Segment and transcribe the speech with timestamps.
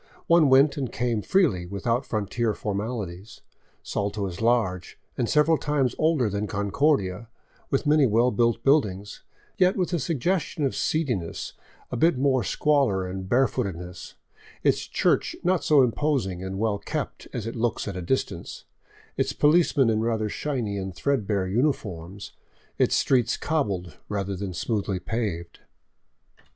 [0.25, 3.41] One went and came freely, without frontier formalities.
[3.83, 7.29] Salto is large, and several times older than Concordia,
[7.69, 9.21] with many well built buildings,
[9.59, 11.53] yet with a sug gestion of" seediness,"
[11.91, 14.15] a bit more squalor and barefootedness,
[14.63, 18.65] its church not so imposing and well kept as it looks at a distance,
[19.17, 22.31] its police men in rather shiny and threadbare uniforms,
[22.79, 25.59] its streets cobbled, rather than smoothly paved.